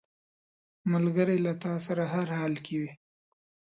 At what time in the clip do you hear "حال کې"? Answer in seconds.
2.37-2.75